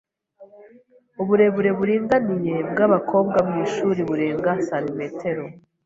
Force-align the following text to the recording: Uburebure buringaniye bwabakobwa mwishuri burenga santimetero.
Uburebure 1.21 1.69
buringaniye 1.77 2.55
bwabakobwa 2.71 3.37
mwishuri 3.47 4.01
burenga 4.09 4.51
santimetero. 4.67 5.43